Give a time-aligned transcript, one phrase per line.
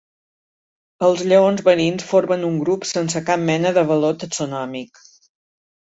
[1.07, 5.05] Els lleons marins formen un grup sense cap mena de valor taxonòmic.